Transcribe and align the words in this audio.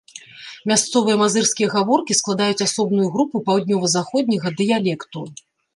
Мясцовыя 0.71 1.17
мазырскія 1.23 1.67
гаворкі 1.75 2.17
складаюць 2.23 2.65
асобную 2.67 3.07
групу 3.19 3.35
паўднёва-заходняга 3.53 4.59
дыялекту. 4.65 5.19